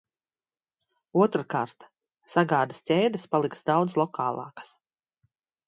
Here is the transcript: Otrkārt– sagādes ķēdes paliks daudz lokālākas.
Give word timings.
Otrkārt– 1.25 1.85
sagādes 2.33 2.81
ķēdes 2.89 3.29
paliks 3.37 3.63
daudz 3.71 4.01
lokālākas. 4.05 4.77